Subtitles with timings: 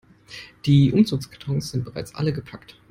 [0.65, 2.75] Die Umzugskartons sind bereits alle gepackt.